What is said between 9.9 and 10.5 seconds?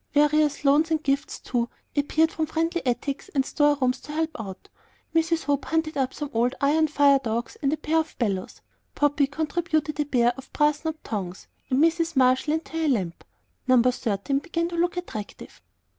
a pair